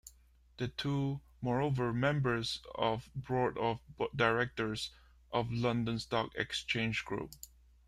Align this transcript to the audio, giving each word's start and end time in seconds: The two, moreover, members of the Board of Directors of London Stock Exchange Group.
The 0.57 0.67
two, 0.67 1.21
moreover, 1.41 1.93
members 1.93 2.59
of 2.73 3.07
the 3.13 3.19
Board 3.19 3.55
of 3.59 3.81
Directors 4.15 4.89
of 5.31 5.51
London 5.53 5.99
Stock 5.99 6.31
Exchange 6.33 7.05
Group. 7.05 7.29